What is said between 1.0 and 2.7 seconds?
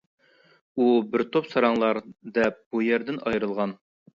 بىر توپ ساراڭلار دەپ